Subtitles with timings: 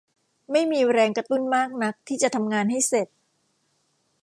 [0.51, 3.07] ไม่มีแรงกระตุ้นมากนักที่จะทำงานให้เสร็จ